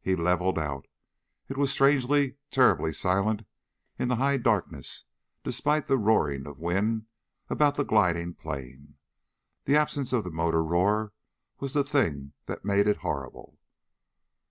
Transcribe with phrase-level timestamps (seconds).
[0.00, 0.86] He leveled out.
[1.50, 3.42] It was strangely, terribly silent
[3.98, 5.04] in the high darkness,
[5.44, 7.04] despite the roaring of wind
[7.50, 8.94] about the gliding plane.
[9.66, 11.12] The absence of the motor roar
[11.60, 13.58] was the thing that made it horrible.